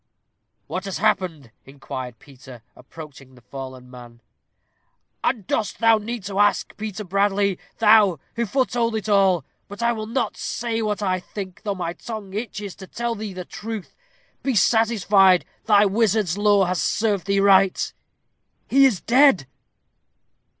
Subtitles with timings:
[0.65, 4.19] "What has happened?" inquired Peter, approaching the fallen man.
[5.23, 7.59] "And dost thou need to ask, Peter Bradley?
[7.77, 9.45] thou, who foretold it all?
[9.67, 13.31] but I will not say what I think, though my tongue itches to tell thee
[13.33, 13.95] the truth.
[14.41, 17.93] Be satisfied, thy wizard's lore has served thee right
[18.67, 19.45] he is dead."